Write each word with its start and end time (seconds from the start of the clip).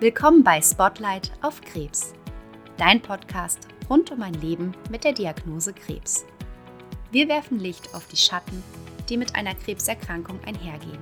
Willkommen 0.00 0.42
bei 0.42 0.60
Spotlight 0.60 1.30
auf 1.42 1.60
Krebs, 1.60 2.12
dein 2.76 3.00
Podcast 3.00 3.68
rund 3.88 4.10
um 4.10 4.20
ein 4.22 4.34
Leben 4.34 4.74
mit 4.90 5.04
der 5.04 5.12
Diagnose 5.12 5.72
Krebs. 5.72 6.26
Wir 7.12 7.28
werfen 7.28 7.60
Licht 7.60 7.94
auf 7.94 8.08
die 8.08 8.16
Schatten, 8.16 8.64
die 9.08 9.16
mit 9.16 9.36
einer 9.36 9.54
Krebserkrankung 9.54 10.40
einhergehen. 10.44 10.98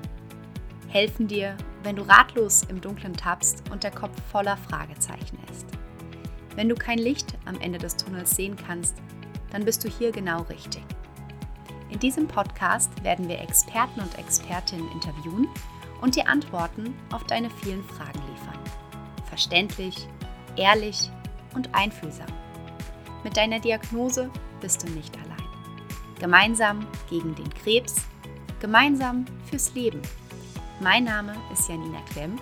Helfen 0.89 1.27
dir, 1.29 1.57
wenn 1.83 1.97
du 1.97 2.03
ratlos 2.03 2.63
im 2.69 2.83
Dunkeln 2.83 3.15
tappst 3.15 3.63
und 3.71 3.85
der 3.85 3.93
Kopf 3.93 4.21
voller 4.31 4.59
Fragezeichen 4.59 5.39
ist. 5.51 5.65
Wenn 6.57 6.69
du 6.69 6.75
kein 6.75 6.99
Licht 6.99 7.39
am 7.47 7.59
Ende 7.63 7.79
des 7.79 7.97
Tunnels 7.97 8.37
sehen 8.37 8.57
kannst, 8.57 8.97
dann 9.55 9.65
bist 9.65 9.85
du 9.85 9.89
hier 9.89 10.11
genau 10.11 10.43
richtig. 10.43 10.83
In 11.89 12.01
diesem 12.01 12.27
Podcast 12.27 12.91
werden 13.05 13.29
wir 13.29 13.39
Experten 13.39 14.01
und 14.01 14.19
Expertinnen 14.19 14.91
interviewen 14.91 15.47
und 16.01 16.17
dir 16.17 16.29
Antworten 16.29 16.93
auf 17.13 17.23
deine 17.25 17.49
vielen 17.49 17.85
Fragen 17.85 18.19
liefern. 18.33 18.59
Verständlich, 19.29 20.09
ehrlich 20.57 21.09
und 21.55 21.73
einfühlsam. 21.73 22.27
Mit 23.23 23.37
deiner 23.37 23.61
Diagnose 23.61 24.29
bist 24.61 24.83
du 24.83 24.91
nicht 24.91 25.17
allein. 25.19 25.49
Gemeinsam 26.19 26.85
gegen 27.09 27.37
den 27.37 27.55
Krebs, 27.55 27.95
gemeinsam 28.59 29.25
fürs 29.49 29.73
Leben. 29.75 30.03
Mein 30.81 31.05
Name 31.05 31.37
ist 31.53 31.69
Janina 31.69 32.01
Klemm 32.11 32.41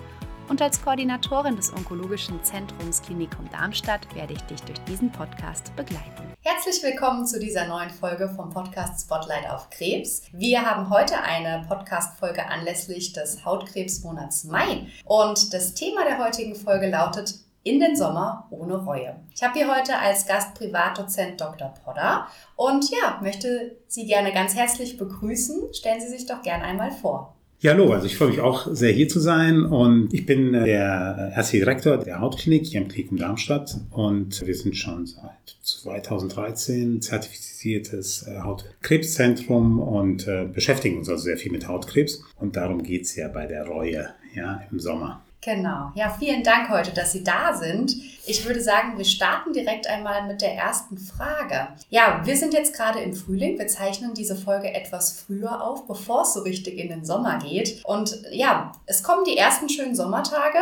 und 0.49 0.61
als 0.61 0.81
Koordinatorin 0.81 1.55
des 1.55 1.71
Onkologischen 1.73 2.43
Zentrums 2.43 3.01
Klinikum 3.01 3.49
Darmstadt 3.51 4.13
werde 4.15 4.33
ich 4.33 4.41
dich 4.43 4.61
durch 4.61 4.79
diesen 4.85 5.11
Podcast 5.11 5.75
begleiten. 5.75 6.33
Herzlich 6.41 6.83
willkommen 6.83 7.25
zu 7.25 7.39
dieser 7.39 7.67
neuen 7.67 7.89
Folge 7.89 8.29
vom 8.29 8.49
Podcast 8.49 9.05
Spotlight 9.05 9.49
auf 9.49 9.69
Krebs. 9.69 10.23
Wir 10.31 10.61
haben 10.61 10.89
heute 10.89 11.21
eine 11.21 11.65
Podcast-Folge 11.67 12.45
anlässlich 12.47 13.13
des 13.13 13.45
Hautkrebsmonats 13.45 14.43
Mai 14.45 14.87
und 15.05 15.53
das 15.53 15.73
Thema 15.73 16.03
der 16.05 16.23
heutigen 16.23 16.55
Folge 16.55 16.89
lautet 16.89 17.35
in 17.63 17.79
den 17.79 17.95
Sommer 17.95 18.47
ohne 18.49 18.75
Reue. 18.75 19.15
Ich 19.33 19.41
habe 19.41 19.53
hier 19.53 19.73
heute 19.73 19.97
als 19.97 20.25
Gast 20.25 20.53
Privatdozent 20.53 21.39
Dr. 21.39 21.73
Podder 21.83 22.27
und 22.55 22.89
ja, 22.89 23.19
möchte 23.21 23.77
Sie 23.87 24.05
gerne 24.05 24.33
ganz 24.33 24.53
herzlich 24.53 24.97
begrüßen. 24.97 25.73
Stellen 25.73 26.01
Sie 26.01 26.09
sich 26.09 26.25
doch 26.25 26.41
gerne 26.41 26.65
einmal 26.65 26.91
vor. 26.91 27.35
Ja, 27.59 27.71
hallo, 27.71 27.93
also 27.93 28.05
ich 28.07 28.17
freue 28.17 28.29
mich 28.29 28.41
auch 28.41 28.67
sehr 28.73 28.91
hier 28.91 29.07
zu 29.07 29.21
sein 29.21 29.63
und 29.63 30.13
ich 30.13 30.25
bin 30.25 30.53
äh, 30.53 30.65
der 30.65 31.31
erste 31.33 31.57
Direktor 31.57 31.97
der 31.97 32.19
Hautklinik 32.19 32.65
hier 32.65 32.81
im 32.81 32.89
Klinikum 32.89 33.17
Darmstadt 33.17 33.77
und 33.91 34.45
wir 34.45 34.55
sind 34.55 34.75
schon 34.75 35.05
seit 35.05 35.57
2013 35.61 37.01
zertifiziertes 37.01 38.27
äh, 38.27 38.39
Hautkrebszentrum 38.39 39.79
und 39.79 40.27
äh, 40.27 40.45
beschäftigen 40.45 40.97
uns 40.97 41.07
also 41.07 41.23
sehr 41.23 41.37
viel 41.37 41.53
mit 41.53 41.67
Hautkrebs 41.67 42.23
und 42.35 42.57
darum 42.57 42.83
geht's 42.83 43.15
ja 43.15 43.29
bei 43.29 43.45
der 43.45 43.65
Reue 43.65 44.09
ja, 44.35 44.61
im 44.69 44.79
Sommer. 44.79 45.23
Genau. 45.43 45.91
Ja, 45.95 46.15
vielen 46.17 46.43
Dank 46.43 46.69
heute, 46.69 46.91
dass 46.91 47.11
Sie 47.11 47.23
da 47.23 47.53
sind. 47.53 47.95
Ich 48.25 48.45
würde 48.45 48.61
sagen, 48.61 48.97
wir 48.97 49.03
starten 49.03 49.51
direkt 49.51 49.87
einmal 49.87 50.25
mit 50.25 50.41
der 50.41 50.53
ersten 50.55 50.97
Frage. 50.97 51.67
Ja, 51.89 52.21
wir 52.23 52.37
sind 52.37 52.53
jetzt 52.53 52.73
gerade 52.73 52.99
im 52.99 53.13
Frühling. 53.13 53.59
Wir 53.59 53.67
zeichnen 53.67 54.13
diese 54.13 54.37
Folge 54.37 54.73
etwas 54.73 55.11
früher 55.11 55.61
auf, 55.61 55.85
bevor 55.85 56.21
es 56.21 56.33
so 56.33 56.41
richtig 56.41 56.77
in 56.77 56.87
den 56.87 57.03
Sommer 57.03 57.39
geht. 57.39 57.83
Und 57.83 58.23
ja, 58.31 58.71
es 58.85 59.03
kommen 59.03 59.25
die 59.25 59.37
ersten 59.37 59.67
schönen 59.67 59.95
Sommertage. 59.95 60.59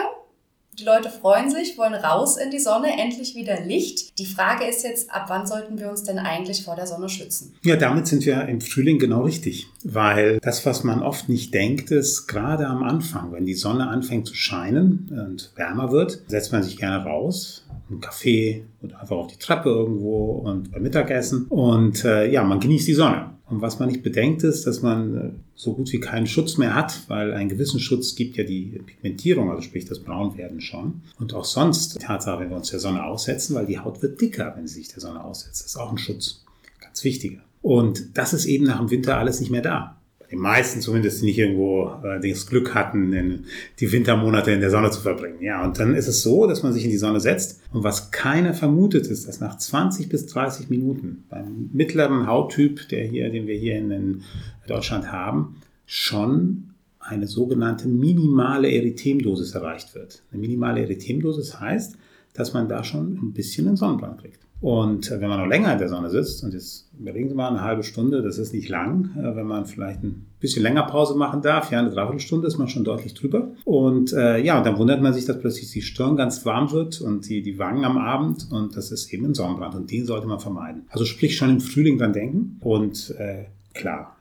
Die 0.80 0.86
Leute 0.86 1.10
freuen 1.10 1.52
sich, 1.52 1.78
wollen 1.78 1.94
raus 1.94 2.38
in 2.38 2.50
die 2.50 2.60
Sonne, 2.60 2.98
endlich 2.98 3.36
wieder 3.36 3.60
Licht. 3.60 4.18
Die 4.18 4.26
Frage 4.26 4.66
ist 4.66 4.84
jetzt, 4.84 5.12
ab 5.12 5.26
wann 5.28 5.46
sollten 5.46 5.78
wir 5.78 5.90
uns 5.90 6.04
denn 6.04 6.18
eigentlich 6.18 6.64
vor 6.64 6.78
der 6.78 6.88
Sonne 6.88 7.10
schützen? 7.10 7.54
Ja, 7.64 7.76
damit 7.76 8.08
sind 8.08 8.26
wir 8.26 8.46
im 8.48 8.62
Frühling 8.62 8.98
genau 8.98 9.24
richtig. 9.24 9.68
Weil 9.84 10.40
das, 10.40 10.66
was 10.66 10.86
man 10.86 11.04
oft 11.04 11.28
nicht 11.28 11.54
denkt, 11.54 11.92
ist 11.92 12.28
gerade 12.28 12.68
am 12.68 12.84
Anfang, 12.84 13.34
wenn 13.34 13.46
die 13.46 13.54
Sonne 13.54 13.90
anfängt 13.90 14.28
zu 14.28 14.34
scheinen 14.34 15.10
und 15.12 15.52
wärmer 15.58 15.92
wird, 15.92 16.22
setzt 16.28 16.54
man 16.54 16.64
sich 16.64 16.78
gerne 16.78 17.04
raus, 17.04 17.66
einen 17.90 18.00
Kaffee 18.00 18.64
oder 18.82 19.02
einfach 19.02 19.18
auf 19.18 19.28
die 19.28 19.40
Treppe 19.40 19.70
irgendwo 19.70 20.42
und 20.46 20.72
beim 20.72 20.84
Mittagessen. 20.84 21.48
Und 21.48 22.06
äh, 22.06 22.32
ja, 22.32 22.44
man 22.44 22.62
genießt 22.62 22.88
die 22.88 22.94
Sonne. 22.94 23.32
Und 23.52 23.62
was 23.62 23.80
man 23.80 23.90
nicht 23.90 24.02
bedenkt 24.02 24.44
ist, 24.44 24.66
dass 24.66 24.82
man 24.82 25.18
äh, 25.18 25.30
so 25.56 25.74
gut 25.74 25.92
wie 25.92 26.00
keinen 26.00 26.26
Schutz 26.26 26.58
mehr 26.58 26.74
hat, 26.74 27.02
weil 27.10 27.34
einen 27.34 27.50
gewissen 27.50 27.82
Schutz 27.82 28.16
gibt 28.16 28.38
ja 28.38 28.46
die 28.46 28.82
Pigmentierung, 28.86 29.52
also 29.52 29.62
sprich 29.62 29.86
das 29.86 30.00
Braunwerden 30.00 30.62
schon. 30.62 31.02
Und 31.20 31.34
auch 31.34 31.44
sonst, 31.44 31.96
die 31.96 32.00
Tatsache, 32.00 32.40
wenn 32.40 32.50
wir 32.50 32.56
uns 32.56 32.70
der 32.72 32.80
Sonne 32.80 33.04
aussetzen, 33.04 33.56
weil 33.56 33.66
die 33.66 33.78
Haut 33.78 34.02
wird 34.02 34.22
dicker, 34.22 34.54
wenn 34.56 34.68
sie 34.68 34.76
sich 34.76 34.88
der 34.88 35.02
Sonne 35.02 35.24
aussetzt. 35.24 35.62
Das 35.62 35.68
ist 35.68 35.78
auch 35.78 35.92
ein 35.92 35.98
Schutz. 35.98 36.46
Ganz 36.80 37.04
wichtiger. 37.04 37.42
Und 37.62 38.18
das 38.18 38.34
ist 38.34 38.46
eben 38.46 38.66
nach 38.66 38.80
dem 38.80 38.90
Winter 38.90 39.18
alles 39.18 39.40
nicht 39.42 39.52
mehr 39.52 39.62
da 39.62 40.01
die 40.32 40.38
meisten 40.38 40.82
zumindest, 40.82 41.24
nicht 41.24 41.38
irgendwo 41.38 41.92
äh, 42.04 42.20
das 42.20 42.48
Glück 42.48 42.74
hatten, 42.74 43.12
in 43.14 43.46
die 43.80 43.92
Wintermonate 43.92 44.52
in 44.52 44.62
der 44.62 44.70
Sonne 44.70 44.90
zu 44.92 45.02
verbringen. 45.02 45.42
Ja, 45.42 45.64
und 45.64 45.80
dann 45.80 45.94
ist 45.94 46.08
es 46.08 46.22
so, 46.22 46.48
dass 46.48 46.64
man 46.64 46.74
sich 46.74 46.86
in 46.86 46.90
die 46.90 46.98
Sonne 46.98 47.20
setzt 47.20 47.62
und 47.74 47.84
was 47.84 48.12
keiner 48.12 48.54
vermutet 48.54 49.08
ist, 49.08 49.28
dass 49.28 49.40
nach 49.40 49.58
20 49.58 50.10
bis 50.10 50.28
30 50.28 50.70
Minuten 50.70 51.26
beim 51.30 51.70
mittleren 51.74 52.28
Hauttyp, 52.28 52.88
der 52.90 53.06
hier, 53.06 53.30
den 53.30 53.48
wir 53.48 53.56
hier 53.56 53.78
in, 53.78 53.92
in 53.92 54.22
Deutschland 54.68 55.12
haben, 55.12 55.58
schon 55.86 56.72
eine 57.00 57.28
sogenannte 57.28 57.88
minimale 57.88 58.72
Erythemdosis 58.72 59.54
erreicht 59.56 59.96
wird. 59.96 60.24
Eine 60.32 60.42
minimale 60.42 60.82
Erythemdosis 60.82 61.60
heißt, 61.60 61.98
dass 62.34 62.54
man 62.54 62.70
da 62.70 62.84
schon 62.84 63.18
ein 63.22 63.34
bisschen 63.34 63.68
einen 63.68 63.76
Sonnenbrand 63.76 64.22
kriegt. 64.22 64.40
Und 64.62 65.10
wenn 65.10 65.28
man 65.28 65.40
noch 65.40 65.48
länger 65.48 65.74
in 65.74 65.80
der 65.80 65.90
Sonne 65.90 66.12
sitzt, 66.12 66.44
und 66.44 66.54
jetzt 66.54 66.88
überlegen 67.00 67.30
Sie 67.30 67.36
mal, 67.36 67.50
eine 67.50 67.62
halbe 67.62 67.82
Stunde, 67.82 68.22
das 68.22 68.38
ist 68.38 68.54
nicht 68.54 68.70
lang, 68.70 69.10
äh, 69.18 69.36
wenn 69.36 69.48
man 69.48 69.66
vielleicht 69.66 70.04
ein 70.04 70.28
bisschen 70.40 70.62
länger 70.62 70.84
Pause 70.84 71.18
machen 71.18 71.42
darf, 71.42 71.72
ja, 71.72 71.80
eine 71.80 71.90
Dreiviertelstunde 71.90 72.48
ist 72.48 72.60
man 72.60 72.68
schon 72.68 72.84
deutlich 72.84 73.16
drüber. 73.16 73.50
Und 73.66 74.14
äh, 74.14 74.38
ja, 74.38 74.60
und 74.60 74.66
dann 74.66 74.78
wundert 74.78 75.02
man 75.02 75.14
sich, 75.14 75.26
dass 75.26 75.40
plötzlich 75.40 75.72
die 75.72 75.82
Stirn 75.82 76.16
ganz 76.16 76.46
warm 76.46 76.72
wird 76.72 77.02
und 77.02 77.28
die, 77.28 77.42
die 77.42 77.58
Wangen 77.58 77.86
am 77.86 77.98
Abend 77.98 78.52
und 78.52 78.78
das 78.78 78.92
ist 78.92 79.12
eben 79.12 79.26
ein 79.26 79.34
Sonnenbrand 79.34 79.74
und 79.74 79.92
den 79.92 80.06
sollte 80.06 80.28
man 80.28 80.40
vermeiden. 80.40 80.84
Also 80.90 81.06
sprich 81.06 81.36
schon 81.36 81.50
im 81.50 81.60
Frühling 81.60 81.98
dann 81.98 82.14
denken 82.14 82.58
und 82.60 83.16
äh, 83.18 83.46
klar, 83.74 84.16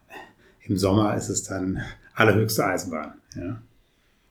im 0.63 0.79
Sommer 0.79 1.17
ist 1.17 1.29
es 1.29 1.43
dann 1.43 1.81
allerhöchste 2.15 2.65
Eisenbahn. 2.65 3.13
Ja. 3.37 3.61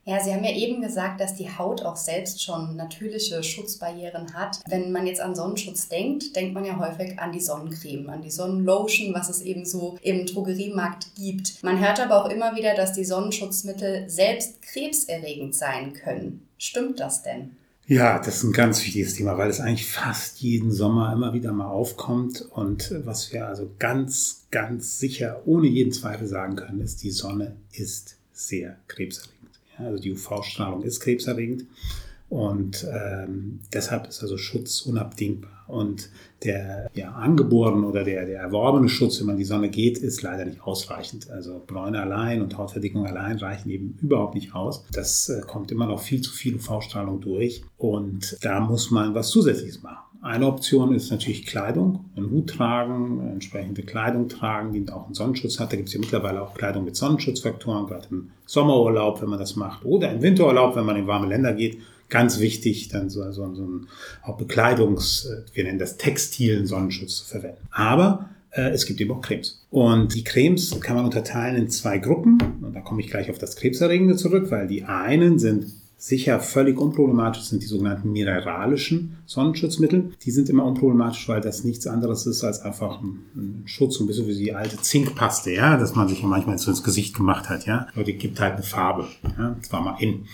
Ja, 0.06 0.20
Sie 0.24 0.34
haben 0.34 0.44
ja 0.44 0.56
eben 0.56 0.82
gesagt, 0.82 1.22
dass 1.22 1.36
die 1.36 1.50
Haut 1.50 1.84
auch 1.84 1.96
selbst 1.96 2.44
schon 2.44 2.76
natürliche 2.76 3.44
Schutzbarrieren 3.44 4.34
hat. 4.34 4.60
Wenn 4.68 4.92
man 4.92 5.06
jetzt 5.06 5.22
an 5.22 5.36
Sonnenschutz 5.36 5.88
denkt, 5.88 6.36
denkt 6.36 6.54
man 6.54 6.66
ja 6.66 6.80
häufig 6.80 7.20
an 7.20 7.32
die 7.32 7.42
Sonnencreme, 7.42 8.10
an 8.10 8.22
die 8.22 8.32
Sonnenlotion, 8.32 9.14
was 9.14 9.30
es 9.30 9.42
eben 9.42 9.66
so 9.66 9.98
im 10.02 10.26
Drogeriemarkt 10.26 11.16
gibt. 11.16 11.62
Man 11.64 11.80
hört 11.80 12.00
aber 12.00 12.24
auch 12.24 12.30
immer 12.30 12.56
wieder, 12.56 12.74
dass 12.76 12.94
die 12.94 13.06
Sonnenschutzmittel 13.06 14.10
selbst 14.10 14.62
krebserregend 14.62 15.54
sein 15.54 15.94
können. 15.94 16.48
Stimmt 16.58 17.00
das 17.00 17.22
denn? 17.22 17.52
Ja, 17.90 18.20
das 18.20 18.38
ist 18.38 18.44
ein 18.44 18.54
ganz 18.54 18.84
wichtiges 18.84 19.16
Thema, 19.16 19.38
weil 19.40 19.50
es 19.50 19.60
eigentlich 19.60 19.92
fast 19.92 20.42
jeden 20.42 20.72
Sommer 20.72 21.12
immer 21.12 21.34
wieder 21.34 21.52
mal 21.52 21.70
aufkommt. 21.70 22.48
Und 22.52 22.94
was 23.04 23.34
wir 23.34 23.48
also 23.48 23.72
ganz, 23.80 24.46
ganz 24.52 25.00
sicher, 25.00 25.42
ohne 25.46 25.68
jeden 25.68 25.92
Zweifel 25.92 26.28
sagen 26.28 26.56
können, 26.56 26.82
ist, 26.82 27.02
die 27.02 27.10
Sonne 27.10 27.56
ist 27.72 28.18
sehr 28.32 28.78
krebserregend. 28.88 29.49
Also 29.80 30.02
die 30.02 30.12
UV-Strahlung 30.12 30.84
ist 30.84 31.00
krebserregend 31.00 31.66
und 32.30 32.86
ähm, 32.92 33.60
deshalb 33.74 34.08
ist 34.08 34.22
also 34.22 34.38
Schutz 34.38 34.82
unabdingbar. 34.82 35.50
Und 35.68 36.10
der 36.44 36.90
ja, 36.94 37.12
angeborene 37.12 37.86
oder 37.86 38.04
der, 38.04 38.26
der 38.26 38.40
erworbene 38.40 38.90
Schutz, 38.90 39.20
wenn 39.20 39.28
man 39.28 39.36
in 39.36 39.40
die 39.40 39.46
Sonne 39.46 39.70
geht, 39.70 39.98
ist 39.98 40.22
leider 40.22 40.46
nicht 40.46 40.62
ausreichend. 40.62 41.30
Also 41.30 41.62
Bräune 41.66 42.02
allein 42.02 42.42
und 42.42 42.58
Hautverdickung 42.58 43.06
allein 43.06 43.38
reichen 43.38 43.70
eben 43.70 43.98
überhaupt 44.02 44.36
nicht 44.36 44.54
aus. 44.54 44.84
Das 44.92 45.30
äh, 45.30 45.42
kommt 45.42 45.72
immer 45.72 45.88
noch 45.88 46.02
viel 46.02 46.22
zu 46.22 46.32
viel 46.32 46.56
UV-Strahlung 46.56 47.20
durch 47.20 47.64
und 47.78 48.38
da 48.42 48.60
muss 48.60 48.90
man 48.90 49.14
was 49.14 49.30
Zusätzliches 49.30 49.82
machen. 49.82 50.09
Eine 50.22 50.48
Option 50.48 50.94
ist 50.94 51.12
natürlich 51.12 51.46
Kleidung, 51.46 52.10
einen 52.16 52.30
Hut 52.30 52.50
tragen, 52.50 53.26
entsprechende 53.32 53.84
Kleidung 53.84 54.28
tragen, 54.28 54.74
die 54.74 54.92
auch 54.92 55.06
einen 55.06 55.14
Sonnenschutz 55.14 55.60
hat. 55.60 55.72
Da 55.72 55.78
gibt 55.78 55.88
es 55.88 55.94
ja 55.94 56.00
mittlerweile 56.02 56.42
auch 56.42 56.54
Kleidung 56.54 56.84
mit 56.84 56.98
Sonnenschutzfaktoren, 56.98 57.88
gerade 57.88 58.08
im 58.12 58.32
Sommerurlaub, 58.46 59.22
wenn 59.22 59.30
man 59.30 59.40
das 59.40 59.56
macht, 59.56 59.86
oder 59.86 60.12
im 60.12 60.22
Winterurlaub, 60.22 60.76
wenn 60.76 60.86
man 60.86 60.98
in 60.98 61.08
warme 61.08 61.28
Länder 61.28 61.54
geht. 61.54 61.78
Ganz 62.10 62.40
wichtig, 62.40 62.90
dann 62.90 63.10
so, 63.10 63.32
so, 63.32 63.54
so 63.54 63.64
ein 63.64 63.88
auch 64.24 64.36
Bekleidungs, 64.36 65.30
wir 65.54 65.64
nennen 65.64 65.80
das 65.80 65.98
textilen 65.98 66.66
Sonnenschutz 66.66 67.18
zu 67.18 67.26
verwenden. 67.26 67.68
Aber 67.72 68.30
äh, 68.52 68.70
es 68.72 68.86
gibt 68.86 69.00
eben 69.00 69.12
auch 69.12 69.22
Cremes. 69.22 69.66
Und 69.70 70.16
die 70.16 70.24
Cremes 70.26 70.78
kann 70.82 70.98
man 70.98 71.06
unterteilen 71.06 71.56
in 71.56 71.70
zwei 71.70 71.98
Gruppen. 71.98 72.40
Und 72.62 72.74
da 72.74 72.82
komme 72.82 73.02
ich 73.02 73.10
gleich 73.10 73.30
auf 73.30 73.38
das 73.38 73.56
Krebserregende 73.56 74.18
zurück, 74.18 74.52
weil 74.52 74.68
die 74.68 74.84
einen 74.84 75.40
sind 75.40 75.68
sicher 76.00 76.40
völlig 76.40 76.80
unproblematisch 76.80 77.44
sind 77.44 77.62
die 77.62 77.68
sogenannten 77.68 78.14
mineralischen 78.14 79.18
Sonnenschutzmittel. 79.26 80.14
Die 80.24 80.32
sind 80.32 80.48
immer 80.50 80.64
unproblematisch, 80.64 81.28
weil 81.28 81.42
das 81.42 81.66
nichts 81.66 81.88
anderes 81.88 82.26
ist 82.26 82.42
als 82.46 82.62
einfach 82.62 83.02
ein, 83.02 83.64
Schutz, 83.66 84.00
ein 84.00 84.08
bisschen 84.08 84.26
wie 84.26 84.36
die 84.36 84.54
alte 84.54 84.78
Zinkpaste, 84.78 85.52
ja, 85.52 85.76
dass 85.76 85.96
man 85.96 86.08
sich 86.08 86.24
manchmal 86.24 86.58
so 86.58 86.72
ins 86.72 86.84
Gesicht 86.84 87.18
gemacht 87.18 87.50
hat, 87.50 87.66
ja. 87.66 87.88
Aber 87.94 88.06
die 88.06 88.14
gibt 88.14 88.40
halt 88.40 88.54
eine 88.54 88.64
Farbe, 88.64 89.08
ja. 89.38 89.58
Das 89.60 89.72
war 89.74 89.82
mal 89.82 89.98
in. 90.00 90.26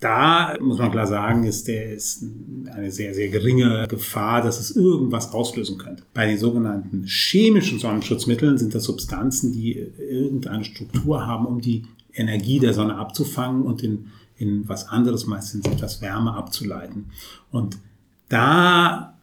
Da 0.00 0.56
muss 0.60 0.78
man 0.78 0.90
klar 0.90 1.06
sagen, 1.06 1.44
ist 1.44 1.68
der 1.68 1.92
ist 1.92 2.24
eine 2.72 2.90
sehr, 2.90 3.14
sehr 3.14 3.28
geringe 3.28 3.86
Gefahr, 3.86 4.42
dass 4.42 4.58
es 4.58 4.74
irgendwas 4.74 5.32
auslösen 5.32 5.78
könnte. 5.78 6.02
Bei 6.12 6.26
den 6.26 6.38
sogenannten 6.38 7.04
chemischen 7.06 7.78
Sonnenschutzmitteln 7.78 8.58
sind 8.58 8.74
das 8.74 8.82
Substanzen, 8.82 9.52
die 9.52 9.74
irgendeine 9.74 10.64
Struktur 10.64 11.24
haben, 11.24 11.46
um 11.46 11.60
die 11.60 11.84
Energie 12.12 12.58
der 12.58 12.74
Sonne 12.74 12.96
abzufangen 12.96 13.62
und 13.62 13.82
den 13.82 14.10
in 14.36 14.68
was 14.68 14.88
anderes, 14.88 15.26
meistens 15.26 15.66
etwas 15.66 16.00
Wärme 16.00 16.34
abzuleiten. 16.34 17.10
Und 17.50 17.78
da 18.28 19.14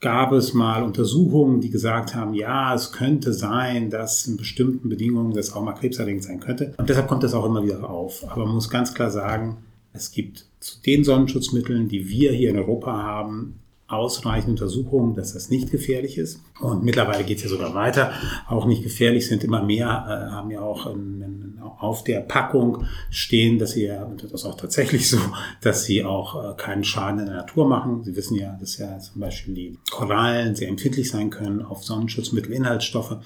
gab 0.00 0.32
es 0.32 0.54
mal 0.54 0.82
Untersuchungen, 0.82 1.60
die 1.60 1.70
gesagt 1.70 2.14
haben, 2.14 2.34
ja, 2.34 2.74
es 2.74 2.92
könnte 2.92 3.32
sein, 3.32 3.90
dass 3.90 4.26
in 4.26 4.36
bestimmten 4.36 4.88
Bedingungen 4.88 5.32
das 5.32 5.52
auch 5.52 5.62
mal 5.62 5.72
krebserregend 5.72 6.22
sein 6.22 6.40
könnte. 6.40 6.74
Und 6.76 6.88
deshalb 6.88 7.08
kommt 7.08 7.24
das 7.24 7.34
auch 7.34 7.44
immer 7.44 7.64
wieder 7.64 7.88
auf. 7.88 8.24
Aber 8.30 8.44
man 8.46 8.54
muss 8.54 8.70
ganz 8.70 8.94
klar 8.94 9.10
sagen, 9.10 9.58
es 9.92 10.12
gibt 10.12 10.46
zu 10.60 10.80
den 10.82 11.04
Sonnenschutzmitteln, 11.04 11.88
die 11.88 12.08
wir 12.08 12.32
hier 12.32 12.50
in 12.50 12.58
Europa 12.58 12.92
haben, 12.92 13.58
ausreichend 13.88 14.50
Untersuchungen, 14.50 15.14
dass 15.14 15.32
das 15.32 15.48
nicht 15.48 15.70
gefährlich 15.70 16.18
ist. 16.18 16.42
Und 16.60 16.84
mittlerweile 16.84 17.24
geht 17.24 17.38
es 17.38 17.44
ja 17.44 17.48
sogar 17.48 17.74
weiter. 17.74 18.12
Auch 18.46 18.66
nicht 18.66 18.82
gefährlich 18.82 19.26
sind 19.26 19.42
immer 19.44 19.62
mehr, 19.62 19.86
äh, 19.86 20.30
haben 20.30 20.50
ja 20.50 20.60
auch 20.60 20.86
in, 20.86 21.22
in, 21.22 21.58
auf 21.60 22.04
der 22.04 22.20
Packung 22.20 22.84
stehen, 23.10 23.58
dass 23.58 23.72
sie 23.72 23.86
ja, 23.86 24.04
und 24.04 24.22
das 24.22 24.32
ist 24.32 24.44
auch 24.44 24.56
tatsächlich 24.56 25.08
so, 25.08 25.18
dass 25.62 25.84
sie 25.84 26.04
auch 26.04 26.52
äh, 26.52 26.54
keinen 26.56 26.84
Schaden 26.84 27.20
in 27.20 27.26
der 27.26 27.36
Natur 27.36 27.66
machen. 27.66 28.04
Sie 28.04 28.14
wissen 28.14 28.36
ja, 28.36 28.56
dass 28.60 28.76
ja 28.76 28.98
zum 28.98 29.22
Beispiel 29.22 29.54
die 29.54 29.78
Korallen 29.90 30.54
sehr 30.54 30.68
empfindlich 30.68 31.10
sein 31.10 31.30
können 31.30 31.62
auf 31.62 31.82
Sonnenschutzmittelinhaltsstoffe. 31.82 33.16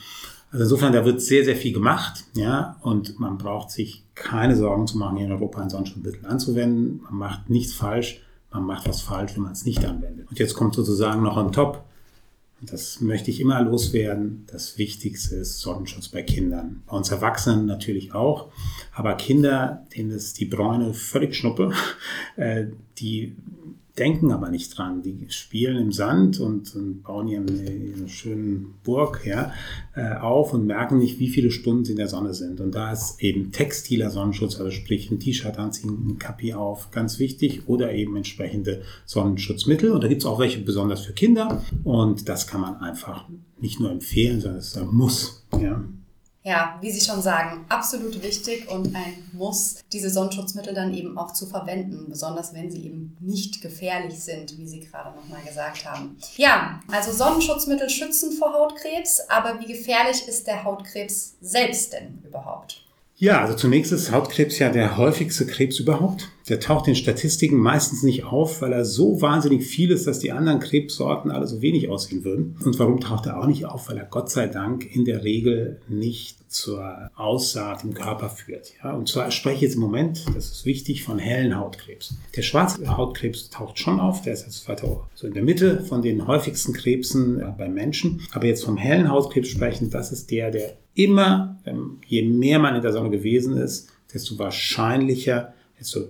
Also 0.53 0.65
insofern, 0.65 0.93
da 0.93 1.05
wird 1.05 1.20
sehr, 1.20 1.44
sehr 1.44 1.56
viel 1.56 1.73
gemacht, 1.73 2.25
ja, 2.35 2.76
und 2.82 3.19
man 3.19 3.38
braucht 3.38 3.70
sich 3.70 4.05
keine 4.15 4.55
Sorgen 4.55 4.87
zu 4.87 4.99
machen, 4.99 5.17
hier 5.17 5.26
in 5.26 5.32
Europa 5.32 5.61
ein 5.61 5.70
Sonnenschutzmittel 5.70 6.26
anzuwenden. 6.26 7.00
Man 7.05 7.15
macht 7.15 7.50
nichts 7.50 7.73
falsch 7.73 8.20
man 8.52 8.64
macht 8.64 8.88
was 8.88 9.00
falsch, 9.02 9.34
wenn 9.34 9.43
man 9.43 9.52
es 9.52 9.64
nicht 9.64 9.84
anwendet. 9.84 10.28
Und 10.28 10.38
jetzt 10.38 10.54
kommt 10.54 10.75
sozusagen 10.75 11.22
noch 11.22 11.37
on 11.37 11.52
top, 11.52 11.84
das 12.60 13.00
möchte 13.00 13.31
ich 13.31 13.40
immer 13.40 13.60
loswerden, 13.60 14.46
das 14.46 14.78
Wichtigste 14.78 15.37
ist 15.37 15.58
Sonnenschutz 15.58 16.08
bei 16.08 16.22
Kindern. 16.22 16.82
Bei 16.87 16.96
uns 16.96 17.10
Erwachsenen 17.10 17.66
natürlich 17.66 18.14
auch, 18.14 18.52
aber 18.94 19.14
Kinder, 19.14 19.84
denen 19.96 20.12
ist 20.12 20.38
die 20.38 20.44
Bräune 20.44 20.94
völlig 20.94 21.34
schnuppe, 21.34 21.72
äh, 22.37 22.66
die 22.99 23.34
denken 23.99 24.33
aber 24.33 24.49
nicht 24.49 24.77
dran. 24.77 25.03
Die 25.03 25.27
spielen 25.29 25.77
im 25.77 25.93
Sand 25.93 26.41
und, 26.41 26.75
und 26.75 27.03
bauen 27.03 27.29
ihren, 27.29 27.49
ihren 27.49 28.09
schönen 28.09 28.75
Burg 28.85 29.27
ja, 29.27 29.53
äh, 29.94 30.15
auf 30.17 30.55
und 30.55 30.67
merken 30.67 30.99
nicht, 30.99 31.19
wie 31.19 31.29
viele 31.29 31.50
Stunden 31.50 31.85
sie 31.85 31.93
in 31.93 31.99
der 31.99 32.09
Sonne 32.09 32.33
sind. 32.35 32.61
Und 32.61 32.75
da 32.75 32.93
ist 32.93 33.23
eben 33.23 33.53
textiler 33.53 34.11
Sonnenschutz, 34.11 34.59
also 34.59 34.71
sprich 34.71 35.11
ein 35.11 35.21
T-Shirt 35.21 35.59
anziehen, 35.59 35.91
ein 36.09 36.19
Kapi 36.19 36.55
auf, 36.55 36.91
ganz 36.91 37.19
wichtig 37.19 37.69
oder 37.69 37.93
eben 37.93 38.17
entsprechende 38.17 38.83
Sonnenschutzmittel. 39.05 39.93
Und 39.93 40.03
da 40.03 40.09
gibt 40.09 40.23
es 40.23 40.27
auch 40.27 40.39
welche 40.39 40.61
besonders 40.61 41.03
für 41.03 41.12
Kinder. 41.12 41.62
Und 41.85 42.29
das 42.29 42.47
kann 42.47 42.62
man 42.62 42.77
einfach 42.77 43.29
nicht 43.61 43.79
nur 43.79 43.91
empfehlen, 43.91 44.41
sondern 44.41 44.59
es 44.61 44.79
Muss. 44.91 45.44
Ja. 45.61 45.85
Ja, 46.44 46.77
wie 46.81 46.91
Sie 46.91 47.00
schon 47.00 47.23
sagen, 47.23 47.65
absolut 47.69 48.21
wichtig 48.23 48.69
und 48.69 48.97
ein 48.97 49.31
Muss, 49.33 49.77
diese 49.93 50.11
Sonnenschutzmittel 50.11 50.75
dann 50.75 50.93
eben 50.93 51.17
auch 51.17 51.33
zu 51.33 51.47
verwenden, 51.47 52.06
besonders 52.09 52.53
wenn 52.53 52.71
sie 52.71 52.85
eben 52.85 53.17
nicht 53.21 53.62
gefährlich 53.62 54.19
sind, 54.19 54.59
wie 54.59 54.67
Sie 54.67 54.81
gerade 54.81 55.17
nochmal 55.17 55.43
gesagt 55.44 55.85
haben. 55.85 56.17
Ja, 56.37 56.81
also 56.91 57.12
Sonnenschutzmittel 57.12 57.89
schützen 57.89 58.33
vor 58.33 58.53
Hautkrebs, 58.53 59.21
aber 59.29 59.61
wie 59.61 59.67
gefährlich 59.67 60.27
ist 60.27 60.49
der 60.49 60.65
Hautkrebs 60.65 61.37
selbst 61.41 61.93
denn 61.93 62.21
überhaupt? 62.25 62.81
Ja, 63.22 63.40
also 63.40 63.54
zunächst 63.54 63.92
ist 63.92 64.10
Hautkrebs 64.10 64.58
ja 64.58 64.69
der 64.69 64.96
häufigste 64.96 65.46
Krebs 65.46 65.78
überhaupt. 65.78 66.28
Der 66.48 66.58
taucht 66.58 66.88
in 66.88 66.96
Statistiken 66.96 67.56
meistens 67.56 68.02
nicht 68.02 68.24
auf, 68.24 68.60
weil 68.62 68.72
er 68.72 68.84
so 68.84 69.22
wahnsinnig 69.22 69.64
viel 69.64 69.92
ist, 69.92 70.08
dass 70.08 70.19
die 70.19 70.32
anderen 70.32 70.58
Krebssorten 70.58 71.30
alle 71.30 71.46
so 71.46 71.62
wenig 71.62 71.88
aussehen 71.88 72.24
würden. 72.24 72.56
Und 72.64 72.80
warum 72.80 72.98
taucht 72.98 73.26
er 73.26 73.38
auch 73.38 73.46
nicht 73.46 73.64
auf? 73.64 73.88
Weil 73.88 73.98
er 73.98 74.06
Gott 74.06 74.28
sei 74.28 74.48
Dank 74.48 74.92
in 74.92 75.04
der 75.04 75.22
Regel 75.22 75.80
nicht 75.86 76.36
zur 76.52 77.10
Aussaat 77.14 77.84
im 77.84 77.94
Körper 77.94 78.28
führt. 78.28 78.72
Ja, 78.82 78.92
und 78.92 79.08
zwar 79.08 79.30
spreche 79.30 79.54
ich 79.54 79.62
jetzt 79.62 79.74
im 79.76 79.82
Moment, 79.82 80.24
das 80.34 80.50
ist 80.50 80.66
wichtig, 80.66 81.04
von 81.04 81.20
hellen 81.20 81.56
Hautkrebs. 81.56 82.16
Der 82.34 82.42
schwarze 82.42 82.96
Hautkrebs 82.96 83.50
taucht 83.50 83.78
schon 83.78 84.00
auf, 84.00 84.22
der 84.22 84.32
ist 84.32 84.46
jetzt 84.46 84.69
weiter 84.69 85.06
so 85.14 85.28
in 85.28 85.34
der 85.34 85.44
Mitte 85.44 85.84
von 85.84 86.02
den 86.02 86.26
häufigsten 86.26 86.72
Krebsen 86.72 87.38
äh, 87.38 87.52
bei 87.56 87.69
Menschen. 87.69 88.26
Aber 88.32 88.46
jetzt 88.46 88.64
vom 88.64 88.76
hellen 88.76 89.08
Hautkrebs 89.08 89.48
sprechen, 89.48 89.90
das 89.90 90.10
ist 90.10 90.32
der, 90.32 90.50
der 90.50 90.74
immer, 90.94 91.56
je 92.06 92.23
mehr 92.23 92.59
man 92.59 92.77
in 92.77 92.83
der 92.83 92.93
Sonne 92.93 93.11
gewesen 93.11 93.56
ist, 93.56 93.91
desto 94.12 94.39
wahrscheinlicher, 94.39 95.55
desto 95.79 96.00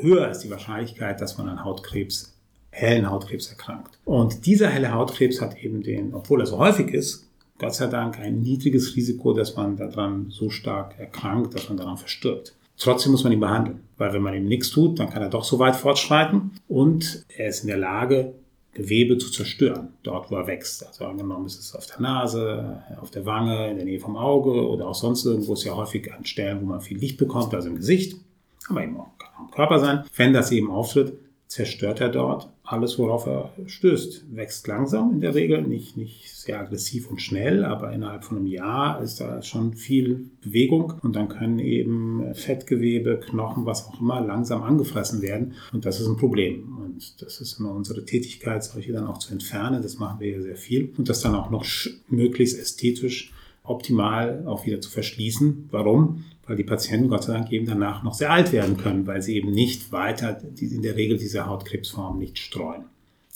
höher 0.00 0.30
ist 0.30 0.40
die 0.40 0.50
Wahrscheinlichkeit, 0.50 1.20
dass 1.20 1.38
man 1.38 1.48
an 1.48 1.64
Hautkrebs, 1.64 2.34
hellen 2.70 3.10
Hautkrebs 3.10 3.48
erkrankt. 3.48 3.98
Und 4.04 4.46
dieser 4.46 4.68
helle 4.68 4.92
Hautkrebs 4.92 5.40
hat 5.40 5.62
eben 5.62 5.82
den, 5.82 6.14
obwohl 6.14 6.40
er 6.40 6.46
so 6.46 6.58
häufig 6.58 6.92
ist, 6.92 7.28
Gott 7.58 7.74
sei 7.74 7.88
Dank 7.88 8.20
ein 8.20 8.40
niedriges 8.40 8.94
Risiko, 8.94 9.32
dass 9.32 9.56
man 9.56 9.76
daran 9.76 10.26
so 10.30 10.48
stark 10.48 10.98
erkrankt, 10.98 11.54
dass 11.54 11.68
man 11.68 11.76
daran 11.76 11.96
verstirbt. 11.96 12.54
Trotzdem 12.76 13.10
muss 13.10 13.24
man 13.24 13.32
ihn 13.32 13.40
behandeln, 13.40 13.80
weil 13.96 14.12
wenn 14.12 14.22
man 14.22 14.34
ihm 14.34 14.46
nichts 14.46 14.70
tut, 14.70 15.00
dann 15.00 15.10
kann 15.10 15.22
er 15.22 15.28
doch 15.28 15.42
so 15.42 15.58
weit 15.58 15.74
fortschreiten 15.74 16.52
und 16.68 17.24
er 17.36 17.48
ist 17.48 17.62
in 17.62 17.66
der 17.66 17.78
Lage, 17.78 18.34
Gewebe 18.78 19.18
zu 19.18 19.30
zerstören, 19.30 19.88
dort 20.04 20.30
wo 20.30 20.36
er 20.36 20.46
wächst. 20.46 20.86
Also 20.86 21.04
angenommen 21.04 21.46
ist 21.46 21.58
es 21.58 21.74
auf 21.74 21.86
der 21.86 22.00
Nase, 22.00 22.82
auf 23.00 23.10
der 23.10 23.26
Wange, 23.26 23.70
in 23.70 23.76
der 23.76 23.84
Nähe 23.84 23.98
vom 23.98 24.16
Auge 24.16 24.66
oder 24.68 24.86
auch 24.86 24.94
sonst 24.94 25.26
irgendwo 25.26 25.54
ist 25.54 25.64
ja 25.64 25.74
häufig 25.74 26.12
an 26.12 26.24
Stellen, 26.24 26.60
wo 26.62 26.66
man 26.66 26.80
viel 26.80 26.96
Licht 26.96 27.18
bekommt, 27.18 27.52
also 27.52 27.68
im 27.68 27.76
Gesicht, 27.76 28.16
aber 28.68 28.84
eben 28.84 28.96
auch 28.96 29.10
im 29.40 29.50
Körper 29.50 29.80
sein. 29.80 30.04
Wenn 30.16 30.32
das 30.32 30.52
eben 30.52 30.70
auftritt, 30.70 31.12
zerstört 31.48 32.00
er 32.00 32.10
dort 32.10 32.50
alles, 32.62 32.98
worauf 32.98 33.26
er 33.26 33.50
stößt. 33.66 34.36
Wächst 34.36 34.66
langsam 34.66 35.12
in 35.12 35.20
der 35.22 35.34
Regel, 35.34 35.62
nicht, 35.62 35.96
nicht 35.96 36.30
sehr 36.30 36.60
aggressiv 36.60 37.10
und 37.10 37.22
schnell, 37.22 37.64
aber 37.64 37.92
innerhalb 37.92 38.24
von 38.24 38.36
einem 38.36 38.46
Jahr 38.46 39.02
ist 39.02 39.20
da 39.20 39.40
schon 39.40 39.72
viel 39.72 40.28
Bewegung 40.42 40.92
und 41.02 41.16
dann 41.16 41.30
können 41.30 41.58
eben 41.58 42.34
Fettgewebe, 42.34 43.18
Knochen, 43.18 43.64
was 43.64 43.86
auch 43.86 43.98
immer, 44.00 44.20
langsam 44.20 44.62
angefressen 44.62 45.22
werden 45.22 45.54
und 45.72 45.86
das 45.86 45.98
ist 45.98 46.06
ein 46.06 46.18
Problem. 46.18 46.76
Und 46.76 47.22
das 47.22 47.40
ist 47.40 47.58
immer 47.58 47.72
unsere 47.72 48.04
Tätigkeit, 48.04 48.62
solche 48.62 48.92
dann 48.92 49.06
auch 49.06 49.18
zu 49.18 49.32
entfernen. 49.32 49.82
Das 49.82 49.98
machen 49.98 50.20
wir 50.20 50.28
ja 50.28 50.42
sehr 50.42 50.56
viel 50.56 50.92
und 50.98 51.08
das 51.08 51.22
dann 51.22 51.34
auch 51.34 51.48
noch 51.48 51.64
möglichst 52.08 52.58
ästhetisch 52.58 53.32
optimal 53.62 54.44
auch 54.46 54.66
wieder 54.66 54.80
zu 54.80 54.90
verschließen. 54.90 55.68
Warum? 55.70 56.24
Weil 56.48 56.56
die 56.56 56.64
Patienten 56.64 57.08
Gott 57.08 57.24
sei 57.24 57.34
Dank 57.34 57.52
eben 57.52 57.66
danach 57.66 58.02
noch 58.02 58.14
sehr 58.14 58.32
alt 58.32 58.52
werden 58.52 58.78
können, 58.78 59.06
weil 59.06 59.22
sie 59.22 59.36
eben 59.36 59.50
nicht 59.50 59.92
weiter 59.92 60.40
in 60.58 60.82
der 60.82 60.96
Regel 60.96 61.18
diese 61.18 61.46
Hautkrebsform 61.46 62.18
nicht 62.18 62.38
streuen. 62.38 62.84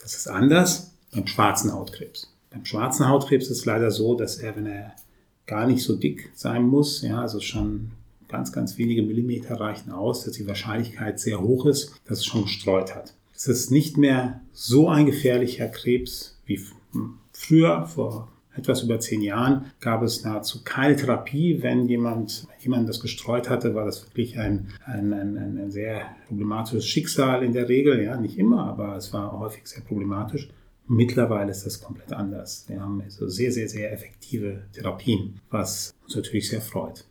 Das 0.01 0.17
ist 0.17 0.27
anders 0.27 0.95
beim 1.13 1.27
schwarzen 1.27 1.73
Hautkrebs. 1.73 2.33
Beim 2.51 2.65
schwarzen 2.65 3.07
Hautkrebs 3.09 3.45
ist 3.45 3.59
es 3.59 3.65
leider 3.67 3.91
so, 3.91 4.15
dass 4.15 4.39
er, 4.39 4.57
wenn 4.57 4.67
er 4.67 4.95
gar 5.47 5.67
nicht 5.67 5.83
so 5.83 5.95
dick 5.95 6.31
sein 6.35 6.67
muss, 6.67 7.03
ja, 7.03 7.21
also 7.21 7.41
schon 7.41 7.93
ganz, 8.29 8.51
ganz 8.51 8.79
wenige 8.79 9.03
Millimeter 9.03 9.61
reichen 9.61 9.93
aus, 9.93 10.25
dass 10.25 10.35
die 10.35 10.47
Wahrscheinlichkeit 10.47 11.21
sehr 11.21 11.41
hoch 11.41 11.67
ist, 11.67 11.93
dass 12.07 12.19
es 12.19 12.25
schon 12.25 12.45
gestreut 12.45 12.95
hat. 12.95 13.13
Es 13.35 13.47
ist 13.47 13.71
nicht 13.71 13.99
mehr 13.99 14.41
so 14.53 14.89
ein 14.89 15.05
gefährlicher 15.07 15.69
Krebs 15.69 16.39
wie 16.47 16.61
früher, 17.33 17.87
vor 17.87 18.29
etwas 18.57 18.83
über 18.83 19.01
zehn 19.01 19.23
Jahren 19.23 19.73
gab 19.81 20.03
es 20.03 20.25
nahezu 20.25 20.63
keine 20.65 20.97
Therapie. 20.97 21.63
Wenn 21.63 21.87
jemand, 21.87 22.47
jemand 22.61 22.89
das 22.89 23.01
gestreut 23.01 23.49
hatte, 23.49 23.75
war 23.75 23.85
das 23.85 24.07
wirklich 24.07 24.39
ein, 24.39 24.69
ein, 24.85 25.13
ein, 25.13 25.37
ein 25.37 25.71
sehr 25.71 26.07
problematisches 26.29 26.87
Schicksal 26.87 27.43
in 27.43 27.53
der 27.53 27.69
Regel. 27.69 28.03
Ja, 28.03 28.17
nicht 28.21 28.39
immer, 28.39 28.65
aber 28.67 28.97
es 28.97 29.13
war 29.13 29.39
häufig 29.39 29.67
sehr 29.67 29.83
problematisch. 29.83 30.49
Mittlerweile 30.89 31.51
ist 31.51 31.65
das 31.65 31.81
komplett 31.81 32.13
anders. 32.13 32.65
Wir 32.69 32.81
haben 32.81 33.01
also 33.01 33.29
sehr, 33.29 33.53
sehr, 33.53 33.69
sehr 33.69 33.93
effektive 33.93 34.65
Therapien, 34.73 35.41
was 35.51 35.95
uns 36.05 36.17
natürlich 36.17 36.49
sehr 36.49 36.61
freut. 36.61 37.07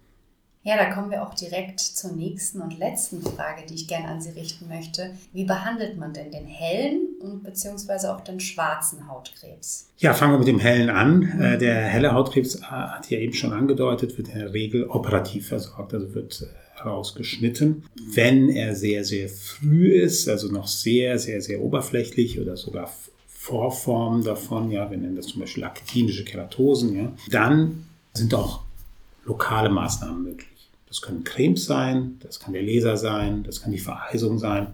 Ja, 0.63 0.77
da 0.77 0.93
kommen 0.93 1.09
wir 1.09 1.23
auch 1.23 1.33
direkt 1.33 1.79
zur 1.79 2.11
nächsten 2.11 2.61
und 2.61 2.77
letzten 2.77 3.19
Frage, 3.19 3.63
die 3.67 3.73
ich 3.73 3.87
gerne 3.87 4.09
an 4.09 4.21
Sie 4.21 4.29
richten 4.29 4.67
möchte. 4.67 5.11
Wie 5.33 5.43
behandelt 5.43 5.97
man 5.97 6.13
denn 6.13 6.29
den 6.29 6.45
hellen 6.45 7.07
und 7.19 7.43
beziehungsweise 7.43 8.13
auch 8.13 8.21
den 8.21 8.39
schwarzen 8.39 9.07
Hautkrebs? 9.07 9.87
Ja, 9.97 10.13
fangen 10.13 10.33
wir 10.33 10.37
mit 10.37 10.47
dem 10.47 10.59
hellen 10.59 10.91
an. 10.91 11.19
Mhm. 11.21 11.59
Der 11.59 11.81
helle 11.81 12.13
Hautkrebs 12.13 12.57
äh, 12.57 12.61
hat 12.61 13.09
ja 13.09 13.17
eben 13.17 13.33
schon 13.33 13.53
angedeutet, 13.53 14.15
wird 14.19 14.27
in 14.27 14.37
der 14.37 14.53
Regel 14.53 14.87
operativ 14.87 15.47
versorgt, 15.47 15.95
also 15.95 16.13
wird 16.13 16.47
herausgeschnitten. 16.75 17.83
Äh, 17.95 18.15
Wenn 18.15 18.49
er 18.49 18.75
sehr, 18.75 19.03
sehr 19.03 19.29
früh 19.29 19.91
ist, 19.93 20.29
also 20.29 20.47
noch 20.49 20.67
sehr, 20.67 21.17
sehr, 21.17 21.41
sehr 21.41 21.59
oberflächlich 21.61 22.39
oder 22.39 22.55
sogar 22.55 22.91
Vorformen 23.27 24.23
davon, 24.23 24.69
ja, 24.69 24.91
wir 24.91 24.97
nennen 24.99 25.15
das 25.15 25.25
zum 25.25 25.39
Beispiel 25.39 25.63
aktinische 25.63 26.23
Keratosen, 26.23 26.95
ja, 26.95 27.11
dann 27.31 27.87
sind 28.13 28.35
auch 28.35 28.61
lokale 29.25 29.69
Maßnahmen 29.69 30.21
möglich. 30.21 30.50
Das 30.91 31.01
können 31.01 31.23
Cremes 31.23 31.63
sein, 31.63 32.17
das 32.19 32.41
kann 32.41 32.51
der 32.51 32.63
Laser 32.63 32.97
sein, 32.97 33.43
das 33.43 33.61
kann 33.61 33.71
die 33.71 33.79
Vereisung 33.79 34.39
sein. 34.39 34.73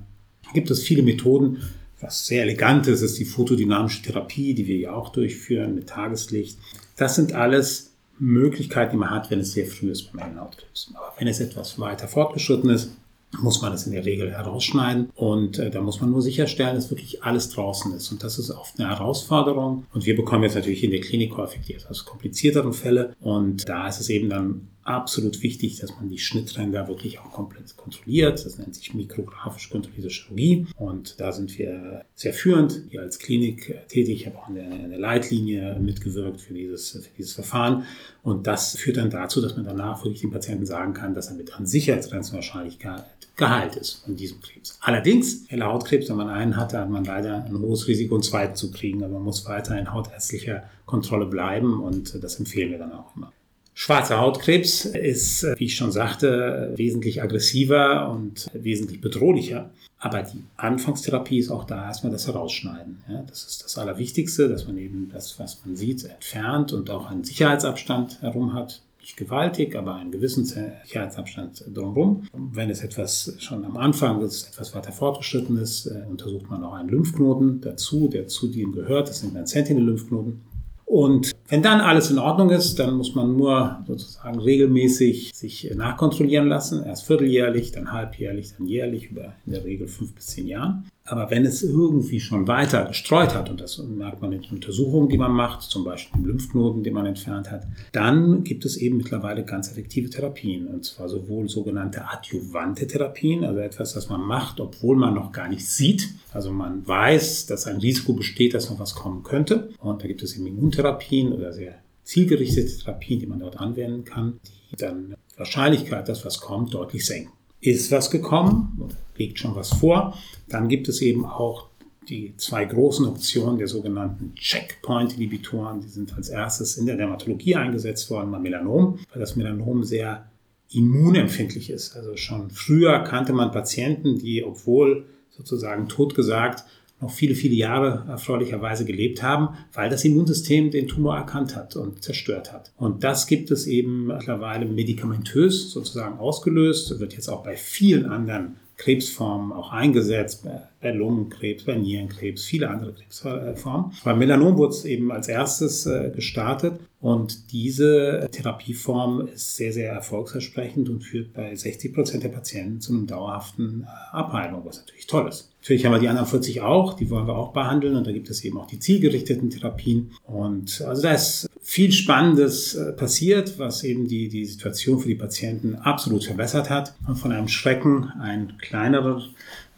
gibt 0.52 0.72
es 0.72 0.82
viele 0.82 1.04
Methoden. 1.04 1.62
Was 2.02 2.26
sehr 2.26 2.42
elegant 2.42 2.88
ist, 2.88 3.04
ist 3.04 3.20
die 3.20 3.26
photodynamische 3.26 4.02
Therapie, 4.02 4.56
die 4.56 4.66
wir 4.66 4.78
ja 4.78 4.94
auch 4.94 5.10
durchführen 5.10 5.76
mit 5.76 5.90
Tageslicht. 5.90 6.58
Das 6.96 7.14
sind 7.14 7.34
alles 7.34 7.94
Möglichkeiten, 8.18 8.94
die 8.94 8.98
man 8.98 9.12
hat, 9.12 9.30
wenn 9.30 9.42
es 9.42 9.52
sehr 9.52 9.68
früh 9.68 9.92
ist 9.92 10.12
beim 10.12 10.24
Hellenhautkrebs. 10.24 10.92
Aber 10.96 11.14
wenn 11.20 11.28
es 11.28 11.40
etwas 11.40 11.78
weiter 11.78 12.08
fortgeschritten 12.08 12.72
ist, 12.72 12.98
muss 13.40 13.62
man 13.62 13.72
das 13.72 13.86
in 13.86 13.94
der 13.94 14.06
Regel 14.06 14.32
herausschneiden. 14.32 15.12
Und 15.14 15.60
äh, 15.60 15.70
da 15.70 15.82
muss 15.82 16.02
man 16.02 16.10
nur 16.10 16.24
sicherstellen, 16.24 16.74
dass 16.74 16.90
wirklich 16.90 17.24
alles 17.24 17.52
draußen 17.52 17.94
ist. 17.94 18.12
Und 18.12 18.24
das 18.24 18.40
ist 18.40 18.50
oft 18.50 18.80
eine 18.80 18.90
Herausforderung. 18.90 19.86
Und 19.94 20.08
wir 20.08 20.16
bekommen 20.16 20.44
jetzt 20.44 20.56
natürlich 20.56 20.84
in 20.84 20.90
der 20.90 21.02
Klinik 21.02 21.38
häufig 21.38 21.62
die 21.68 21.76
etwas 21.76 22.06
komplizierteren 22.06 22.74
Fälle. 22.74 23.16
Und 23.20 23.70
da 23.70 23.88
ist 23.88 24.00
es 24.00 24.10
eben 24.10 24.30
dann 24.30 24.70
absolut 24.88 25.44
wichtig, 25.44 25.80
dass 25.80 25.96
man 25.96 26.10
die 26.10 26.18
Schnittränder 26.18 26.88
wirklich 26.88 27.20
auch 27.20 27.32
komplett 27.32 27.76
kontrolliert. 27.76 28.46
Das 28.46 28.58
nennt 28.58 28.76
sich 28.76 28.94
mikrografisch 28.94 29.70
kontrollierte 29.70 30.10
Chirurgie. 30.10 30.68
Und 30.78 31.20
da 31.20 31.32
sind 31.32 31.58
wir 31.58 32.06
sehr 32.16 32.34
führend 32.34 32.84
hier 32.90 33.02
als 33.02 33.20
Klinik 33.20 33.76
tätig. 33.90 34.22
Ich 34.22 34.26
habe 34.28 34.38
auch 34.38 34.50
in 34.50 34.56
der, 34.56 34.72
in 34.72 34.90
der 34.90 35.00
Leitlinie 35.00 35.78
mitgewirkt 35.80 36.40
für 36.40 36.54
dieses, 36.54 36.92
für 36.92 37.10
dieses 37.18 37.34
Verfahren. 37.34 37.84
Und 38.24 38.48
das 38.48 38.78
führt 38.78 38.98
dann 38.98 39.10
dazu, 39.10 39.42
dass 39.42 39.56
man 39.56 39.66
danach 39.66 40.04
wirklich 40.04 40.22
dem 40.22 40.32
Patienten 40.32 40.66
sagen 40.66 40.94
kann, 40.94 41.14
dass 41.14 41.28
er 41.28 41.36
mit 41.36 41.54
an 41.54 41.66
Sicherheitsgrenzen 41.66 42.36
Wahrscheinlichkeit 42.36 43.04
geheilt 43.36 43.76
ist 43.76 44.04
von 44.04 44.16
diesem 44.16 44.42
Krebs. 44.42 44.80
Allerdings, 44.82 45.46
helle 45.48 45.66
Hautkrebs, 45.66 46.10
wenn 46.10 46.16
man 46.16 46.30
einen 46.30 46.58
hat, 46.58 46.74
hat 46.74 46.90
man 46.90 47.04
leider 47.04 47.46
ein 47.46 47.60
hohes 47.60 47.88
Risiko, 47.88 48.16
einen 48.16 48.24
zweiten 48.24 48.56
zu 48.56 48.72
kriegen. 48.72 49.04
Aber 49.04 49.14
man 49.14 49.24
muss 49.24 49.46
weiter 49.46 49.78
in 49.78 49.94
hautärztlicher 49.94 50.64
Kontrolle 50.86 51.28
bleiben 51.28 51.82
und 51.82 52.24
das 52.24 52.40
empfehlen 52.40 52.72
wir 52.72 52.80
dann 52.80 52.94
auch 52.94 53.16
immer. 53.16 53.32
Schwarzer 53.80 54.20
Hautkrebs 54.20 54.86
ist, 54.86 55.44
wie 55.56 55.66
ich 55.66 55.76
schon 55.76 55.92
sagte, 55.92 56.74
wesentlich 56.76 57.22
aggressiver 57.22 58.10
und 58.10 58.48
wesentlich 58.52 59.02
bedrohlicher. 59.02 59.70
Aber 60.00 60.24
die 60.24 60.44
Anfangstherapie 60.56 61.38
ist 61.38 61.52
auch 61.52 61.64
da 61.64 61.86
erstmal 61.86 62.12
das 62.12 62.26
Herausschneiden. 62.26 62.98
Ja, 63.08 63.22
das 63.22 63.44
ist 63.44 63.64
das 63.64 63.78
Allerwichtigste, 63.78 64.50
dass 64.50 64.66
man 64.66 64.80
eben 64.80 65.12
das, 65.14 65.40
was 65.40 65.64
man 65.64 65.76
sieht, 65.76 66.06
entfernt 66.06 66.74
und 66.74 66.90
auch 66.90 67.12
einen 67.12 67.24
Sicherheitsabstand 67.24 68.20
herum 68.24 68.56
hat. 68.56 68.82
Nicht 69.00 69.16
gewaltig, 69.16 69.76
aber 69.76 69.94
einen 69.94 70.12
gewissen 70.12 70.44
Sicherheitsabstand 70.44 71.66
drumherum. 71.72 72.24
Wenn 72.34 72.72
es 72.72 72.84
etwas 72.84 73.36
schon 73.38 73.64
am 73.64 73.78
Anfang 73.78 74.24
ist, 74.24 74.48
etwas 74.48 74.74
weiter 74.74 74.92
fortgeschritten 74.92 75.56
ist, 75.56 75.86
äh, 75.86 76.04
untersucht 76.10 76.50
man 76.50 76.64
auch 76.64 76.74
einen 76.74 76.90
Lymphknoten 76.90 77.62
dazu, 77.62 78.08
der 78.08 78.28
zu 78.28 78.48
dem 78.48 78.72
gehört. 78.72 79.08
Das 79.08 79.20
sind 79.20 79.38
ein 79.38 79.46
Sentinel-Lymphknoten. 79.46 80.42
Und 80.88 81.32
wenn 81.50 81.62
dann 81.62 81.82
alles 81.82 82.10
in 82.12 82.18
Ordnung 82.18 82.50
ist, 82.50 82.80
dann 82.80 82.96
muss 82.96 83.14
man 83.14 83.36
nur 83.36 83.84
sozusagen 83.86 84.40
regelmäßig 84.40 85.32
sich 85.36 85.70
nachkontrollieren 85.76 86.48
lassen. 86.48 86.82
Erst 86.82 87.06
vierteljährlich, 87.06 87.74
dann 87.74 87.92
halbjährlich, 87.92 88.54
dann 88.58 88.68
jährlich, 88.68 89.12
über 89.12 89.34
in 89.46 89.52
der 89.52 89.66
Regel 89.66 89.90
fünf 89.90 90.16
bis 90.16 90.28
zehn 90.28 90.48
Jahren. 90.48 90.90
Aber 91.10 91.32
wenn 91.32 91.46
es 91.46 91.64
irgendwie 91.64 92.20
schon 92.20 92.48
weiter 92.50 92.86
gestreut 92.86 93.34
hat, 93.34 93.50
und 93.50 93.62
das 93.62 93.78
merkt 93.78 94.22
man 94.22 94.34
in 94.34 94.42
den 94.42 94.52
Untersuchungen, 94.52 95.08
die 95.08 95.18
man 95.18 95.32
macht, 95.32 95.62
zum 95.62 95.86
Beispiel 95.86 96.20
im 96.20 96.28
Lymphknoten, 96.28 96.84
den 96.84 96.94
man 96.94 97.06
entfernt 97.06 97.50
hat, 97.50 97.66
dann 97.94 98.44
gibt 98.44 98.66
es 98.66 98.76
eben 98.76 98.98
mittlerweile 98.98 99.46
ganz 99.46 99.72
effektive 99.72 100.10
Therapien. 100.10 100.68
Und 100.68 100.84
zwar 100.84 101.08
sowohl 101.08 101.48
sogenannte 101.48 102.04
adjuvante 102.10 102.88
Therapien, 102.88 103.46
also 103.46 103.60
etwas, 103.60 103.94
das 103.94 104.10
man 104.10 104.22
macht, 104.22 104.60
obwohl 104.60 104.98
man 104.98 105.14
noch 105.14 105.32
gar 105.32 105.48
nicht 105.48 105.66
sieht. 105.66 106.10
Also 106.34 106.52
man 106.52 106.86
weiß, 106.86 107.46
dass 107.46 107.68
ein 107.68 107.78
Risiko 107.78 108.12
besteht, 108.12 108.54
dass 108.54 108.70
noch 108.70 108.80
was 108.80 108.94
kommen 108.94 109.24
könnte. 109.24 109.70
Und 109.80 110.04
da 110.04 110.08
gibt 110.08 110.22
es 110.24 110.36
eben 110.36 110.48
Immuntherapien 110.48 111.32
oder 111.32 111.54
sehr 111.54 111.76
zielgerichtete 112.04 112.80
Therapien, 112.80 113.22
die 113.22 113.28
man 113.28 113.40
dort 113.40 113.58
anwenden 113.60 114.04
kann, 114.04 114.40
die 114.72 114.76
dann 114.76 115.16
die 115.34 115.40
Wahrscheinlichkeit, 115.40 116.10
dass 116.10 116.26
was 116.26 116.42
kommt, 116.42 116.74
deutlich 116.74 117.06
senken 117.06 117.32
ist 117.60 117.92
was 117.92 118.12
gekommen, 118.12 118.92
liegt 119.18 119.40
schon 119.40 119.56
was 119.56 119.70
vor. 119.70 120.18
Dann 120.50 120.68
gibt 120.68 120.88
es 120.88 121.02
eben 121.02 121.26
auch 121.26 121.68
die 122.10 122.34
zwei 122.38 122.66
großen 122.66 123.06
Optionen 123.06 123.58
der 123.58 123.68
sogenannten 123.68 124.34
Checkpoint-Inhibitoren. 124.36 125.82
Die 125.82 125.90
sind 125.90 126.16
als 126.16 126.30
erstes 126.30 126.78
in 126.78 126.86
der 126.86 126.96
Dermatologie 126.96 127.56
eingesetzt 127.56 128.10
worden 128.10 128.32
beim 128.32 128.42
Melanom, 128.42 129.00
weil 129.12 129.20
das 129.20 129.36
Melanom 129.36 129.84
sehr 129.84 130.30
immunempfindlich 130.72 131.70
ist. 131.70 131.96
Also 131.96 132.16
schon 132.18 132.50
früher 132.52 133.00
kannte 133.00 133.34
man 133.34 133.52
Patienten, 133.52 134.20
die, 134.20 134.44
obwohl 134.44 135.06
sozusagen 135.30 135.88
totgesagt, 135.88 136.64
noch 137.00 137.12
viele, 137.12 137.36
viele 137.36 137.54
Jahre 137.54 138.06
erfreulicherweise 138.08 138.84
gelebt 138.84 139.22
haben, 139.22 139.50
weil 139.74 139.90
das 139.90 140.04
Immunsystem 140.04 140.72
den 140.72 140.88
Tumor 140.88 141.16
erkannt 141.16 141.56
hat 141.56 141.76
und 141.76 142.04
zerstört 142.04 142.52
hat. 142.52 142.72
Und 142.76 143.04
das 143.04 143.28
gibt 143.28 143.52
es 143.52 143.68
eben 143.68 144.08
mittlerweile 144.08 144.66
medikamentös 144.66 145.70
sozusagen 145.72 146.18
ausgelöst, 146.18 147.00
wird 147.00 147.14
jetzt 147.14 147.30
auch 147.30 147.44
bei 147.44 147.56
vielen 147.56 148.08
anderen 148.08 148.56
Krebsformen 148.78 149.52
auch 149.52 149.72
eingesetzt, 149.72 150.46
bei 150.82 150.92
Lungenkrebs, 150.92 151.64
bei 151.64 151.76
Nierenkrebs, 151.76 152.46
viele 152.46 152.70
andere 152.70 152.94
Krebsformen. 152.94 153.92
Bei 154.04 154.16
Melanom 154.16 154.58
wurde 154.58 154.74
es 154.74 154.86
eben 154.86 155.12
als 155.12 155.28
erstes 155.28 155.88
äh, 155.88 156.12
gestartet 156.16 156.80
und 157.00 157.52
diese 157.52 158.28
Therapieform 158.32 159.28
ist 159.28 159.56
sehr, 159.56 159.74
sehr 159.74 159.92
erfolgsversprechend 159.92 160.90
und 160.90 161.04
führt 161.04 161.34
bei 161.34 161.56
60 161.56 161.94
Prozent 161.94 162.24
der 162.24 162.30
Patienten 162.30 162.80
zu 162.80 162.94
einer 162.94 163.06
dauerhaften 163.06 163.84
äh, 163.84 164.16
Abheilung, 164.16 164.62
was 164.64 164.78
natürlich 164.78 165.08
toll 165.08 165.28
ist. 165.28 165.52
Natürlich 165.62 165.86
haben 165.86 165.94
wir 165.94 166.00
die 166.00 166.08
anderen 166.08 166.28
40 166.28 166.62
auch, 166.62 166.94
die 166.94 167.10
wollen 167.10 167.28
wir 167.28 167.36
auch 167.36 167.54
behandeln 167.54 167.96
und 167.96 168.06
da 168.06 168.12
gibt 168.12 168.30
es 168.30 168.44
eben 168.44 168.58
auch 168.58 168.68
die 168.68 168.80
zielgerichteten 168.80 169.50
Therapien. 169.50 170.12
Und 170.26 170.82
also 170.88 171.02
da 171.02 171.14
ist 171.14 171.50
viel 171.78 171.92
Spannendes 171.92 172.74
äh, 172.74 172.92
passiert, 172.92 173.60
was 173.60 173.84
eben 173.84 174.08
die, 174.08 174.30
die 174.30 174.46
Situation 174.46 174.98
für 174.98 175.10
die 175.10 175.14
Patienten 175.14 175.76
absolut 175.76 176.24
verbessert 176.24 176.72
hat 176.72 176.96
und 177.08 177.18
von 177.18 177.32
einem 177.32 177.48
Schrecken 177.48 178.12
ein 178.20 178.58
kleineres 178.58 179.26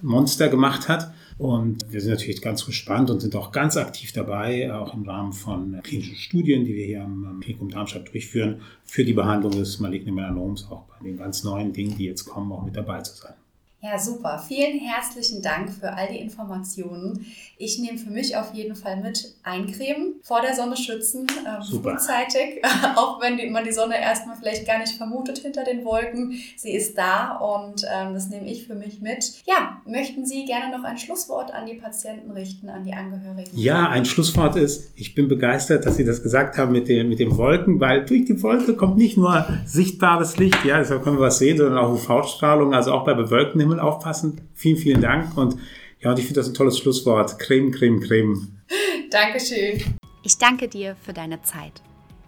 Monster 0.02 0.48
gemacht 0.48 0.88
hat. 0.88 1.12
Und 1.38 1.92
wir 1.92 2.00
sind 2.00 2.12
natürlich 2.12 2.42
ganz 2.42 2.66
gespannt 2.66 3.10
und 3.10 3.20
sind 3.20 3.36
auch 3.36 3.52
ganz 3.52 3.76
aktiv 3.76 4.14
dabei, 4.14 4.74
auch 4.74 4.94
im 4.94 5.04
Rahmen 5.04 5.34
von 5.34 5.78
klinischen 5.84 6.16
Studien, 6.16 6.64
die 6.64 6.74
wir 6.74 6.86
hier 6.86 7.04
am 7.04 7.42
Klinikum 7.42 7.68
Darmstadt 7.68 8.14
durchführen, 8.14 8.62
für 8.86 9.04
die 9.04 9.12
Behandlung 9.12 9.52
des 9.52 9.82
malignen 9.82 10.16
Melanoms, 10.16 10.68
auch 10.72 10.84
bei 10.84 11.04
den 11.04 11.18
ganz 11.18 11.44
neuen 11.44 11.74
Dingen, 11.74 11.98
die 11.98 12.06
jetzt 12.06 12.24
kommen, 12.24 12.50
auch 12.54 12.64
mit 12.64 12.78
dabei 12.78 13.02
zu 13.02 13.14
sein. 13.18 13.34
Ja, 13.82 13.98
super. 13.98 14.44
Vielen 14.46 14.78
herzlichen 14.78 15.42
Dank 15.42 15.72
für 15.72 15.94
all 15.94 16.10
die 16.10 16.18
Informationen. 16.18 17.26
Ich 17.58 17.80
nehme 17.80 17.98
für 17.98 18.10
mich 18.10 18.36
auf 18.36 18.54
jeden 18.54 18.76
Fall 18.76 18.98
mit 18.98 19.36
eincremen, 19.44 20.16
vor 20.22 20.42
der 20.42 20.54
Sonne 20.54 20.76
schützen, 20.76 21.26
äh, 21.46 21.64
frühzeitig, 21.64 22.62
auch 22.98 23.22
wenn 23.22 23.38
die, 23.38 23.50
man 23.50 23.64
die 23.64 23.72
Sonne 23.72 23.98
erstmal 23.98 24.36
vielleicht 24.36 24.68
gar 24.68 24.80
nicht 24.80 24.98
vermutet 24.98 25.38
hinter 25.38 25.64
den 25.64 25.86
Wolken. 25.86 26.34
Sie 26.58 26.72
ist 26.72 26.98
da 26.98 27.38
und 27.38 27.86
ähm, 27.90 28.14
das 28.14 28.28
nehme 28.28 28.52
ich 28.52 28.68
für 28.68 28.76
mich 28.76 29.00
mit. 29.00 29.44
Ja, 29.46 29.82
möchten 29.86 30.26
Sie 30.26 30.44
gerne 30.44 30.78
noch 30.78 30.84
ein 30.84 30.98
Schlusswort 30.98 31.54
an 31.54 31.66
die 31.66 31.76
Patienten 31.76 32.32
richten, 32.32 32.68
an 32.68 32.84
die 32.84 32.94
Angehörigen? 32.94 33.50
Ja, 33.54 33.88
ein 33.88 34.04
Schlusswort 34.04 34.58
ist, 34.58 34.92
ich 34.96 35.16
bin 35.16 35.30
begeistert, 35.30 35.86
dass 35.86 35.96
Sie 35.96 36.04
das 36.04 36.22
gesagt 36.22 36.58
haben 36.58 36.74
mit 36.74 36.90
den, 36.90 37.08
mit 37.08 37.20
den 37.20 37.38
Wolken, 37.38 37.80
weil 37.80 38.06
durch 38.06 38.26
die 38.26 38.44
Wolke 38.44 38.76
kommt 38.76 38.98
nicht 38.98 39.16
nur 39.16 39.48
sichtbares 39.66 40.36
Licht, 40.36 40.66
ja, 40.66 40.80
deshalb 40.80 41.02
können 41.02 41.16
wir 41.18 41.28
was 41.28 41.40
sehen, 41.40 41.58
sondern 41.58 41.78
auch 41.78 41.94
UV-Strahlung, 41.94 42.74
also 42.74 42.92
auch 42.92 43.06
bei 43.06 43.14
bewölktem 43.14 43.69
Himmel 43.70 43.80
aufpassen. 43.80 44.42
Vielen, 44.54 44.78
vielen 44.78 45.02
Dank 45.02 45.38
und 45.38 45.58
ja, 46.00 46.12
und 46.12 46.20
ich 46.20 46.26
finde 46.26 46.40
das 46.40 46.48
ein 46.48 46.54
tolles 46.54 46.80
Schlusswort. 46.80 47.38
Creme, 47.40 47.72
Creme, 47.72 48.00
Creme. 48.00 48.48
Dankeschön. 49.12 49.84
Ich 50.24 50.38
danke 50.38 50.68
dir 50.68 50.96
für 51.02 51.14
deine 51.14 51.42
Zeit, 51.42 51.82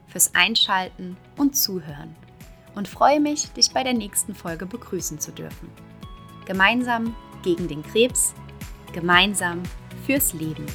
fürs 0.07 0.35
Einschalten 0.35 1.17
und 1.37 1.55
Zuhören 1.55 2.15
und 2.75 2.87
freue 2.87 3.19
mich, 3.19 3.47
dich 3.49 3.71
bei 3.71 3.83
der 3.83 3.93
nächsten 3.93 4.35
Folge 4.35 4.65
begrüßen 4.65 5.19
zu 5.19 5.31
dürfen. 5.31 5.69
Gemeinsam 6.45 7.15
gegen 7.43 7.67
den 7.67 7.83
Krebs, 7.83 8.33
gemeinsam 8.93 9.63
fürs 10.05 10.33
Leben. 10.33 10.65